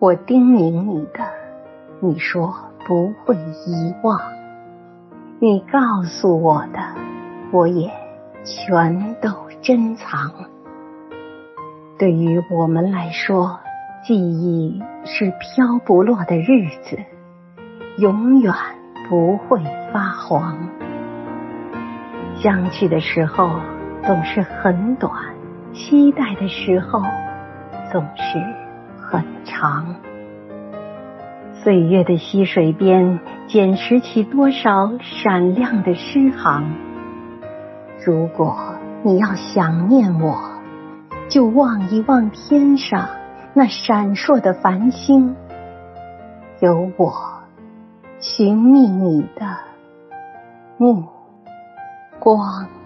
[0.00, 1.24] 我叮咛你的，
[1.98, 2.54] 你说
[2.86, 4.16] 不会遗忘；
[5.40, 6.78] 你告诉我的，
[7.50, 7.90] 我也
[8.44, 9.28] 全都
[9.60, 10.30] 珍藏。
[11.98, 13.58] 对于我们来说，
[14.04, 16.96] 记忆是飘不落的日子，
[17.96, 18.54] 永远
[19.10, 19.60] 不会
[19.92, 20.56] 发黄。
[22.36, 23.50] 相聚的时候
[24.04, 25.12] 总是很短，
[25.72, 27.02] 期待的时候
[27.90, 28.38] 总是
[29.58, 29.96] 长。
[31.64, 33.18] 岁月的溪水边，
[33.48, 36.72] 捡拾起多少闪亮的诗行。
[38.06, 38.56] 如果
[39.02, 40.38] 你要想念我，
[41.28, 43.08] 就望一望天上
[43.52, 45.34] 那闪烁的繁星，
[46.60, 47.12] 有我
[48.20, 49.44] 寻觅你的
[50.76, 51.04] 目
[52.20, 52.77] 光。